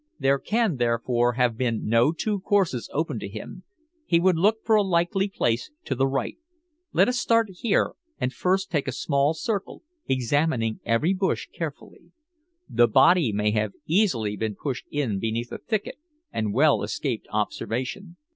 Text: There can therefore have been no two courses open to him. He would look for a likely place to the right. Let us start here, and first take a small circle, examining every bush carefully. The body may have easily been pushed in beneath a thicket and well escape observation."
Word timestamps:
There 0.17 0.39
can 0.39 0.77
therefore 0.77 1.33
have 1.33 1.55
been 1.55 1.87
no 1.87 2.11
two 2.11 2.39
courses 2.39 2.89
open 2.91 3.19
to 3.19 3.27
him. 3.27 3.63
He 4.03 4.19
would 4.19 4.35
look 4.35 4.63
for 4.65 4.75
a 4.75 4.81
likely 4.81 5.29
place 5.29 5.69
to 5.85 5.93
the 5.93 6.07
right. 6.07 6.39
Let 6.91 7.07
us 7.07 7.19
start 7.19 7.49
here, 7.51 7.91
and 8.19 8.33
first 8.33 8.71
take 8.71 8.87
a 8.87 8.93
small 8.93 9.35
circle, 9.35 9.83
examining 10.07 10.79
every 10.85 11.13
bush 11.13 11.49
carefully. 11.53 12.11
The 12.67 12.87
body 12.87 13.31
may 13.31 13.51
have 13.51 13.73
easily 13.85 14.35
been 14.35 14.55
pushed 14.55 14.87
in 14.89 15.19
beneath 15.19 15.51
a 15.51 15.59
thicket 15.59 15.99
and 16.31 16.51
well 16.51 16.81
escape 16.81 17.27
observation." 17.29 18.17